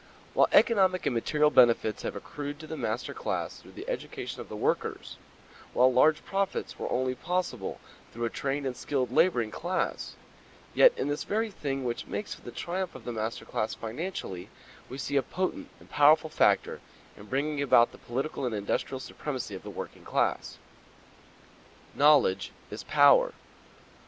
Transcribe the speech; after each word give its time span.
While 0.33 0.47
economic 0.51 1.05
and 1.05 1.13
material 1.13 1.51
benefits 1.51 2.01
have 2.01 2.15
accrued 2.15 2.57
to 2.59 2.65
the 2.65 2.75
master 2.75 3.13
class 3.13 3.57
through 3.59 3.73
the 3.73 3.87
education 3.87 4.41
of 4.41 4.49
the 4.49 4.55
workers; 4.55 5.17
while 5.73 5.93
large 5.93 6.25
profits 6.25 6.79
were 6.79 6.91
only 6.91 7.13
possible 7.13 7.79
through 8.11 8.25
a 8.25 8.31
trained 8.31 8.65
and 8.65 8.75
skilled 8.75 9.11
laboring 9.11 9.51
class, 9.51 10.15
yet 10.73 10.91
in 10.97 11.07
this 11.07 11.23
very 11.23 11.51
thing 11.51 11.83
which 11.83 12.07
makes 12.07 12.33
for 12.33 12.41
the 12.41 12.49
triumph 12.49 12.95
of 12.95 13.05
the 13.05 13.11
master 13.11 13.45
class 13.45 13.75
financially, 13.75 14.49
we 14.89 14.97
see 14.97 15.17
a 15.17 15.21
potent 15.21 15.69
and 15.79 15.91
powerful 15.91 16.31
factor 16.31 16.81
in 17.15 17.27
bringing 17.27 17.61
about 17.61 17.91
the 17.91 17.99
political 17.99 18.43
and 18.43 18.55
industrial 18.55 18.99
supremacy 18.99 19.53
of 19.53 19.61
the 19.61 19.69
working 19.69 20.03
class. 20.03 20.57
Knowledge 21.93 22.51
is 22.71 22.81
power. 22.83 23.33